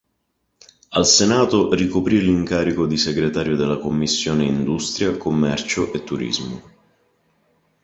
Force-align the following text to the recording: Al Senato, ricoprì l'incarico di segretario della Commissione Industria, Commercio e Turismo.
Al 0.93 1.05
Senato, 1.05 1.71
ricoprì 1.75 2.23
l'incarico 2.23 2.87
di 2.87 2.97
segretario 2.97 3.55
della 3.55 3.77
Commissione 3.77 4.45
Industria, 4.45 5.15
Commercio 5.15 5.93
e 5.93 6.03
Turismo. 6.03 6.61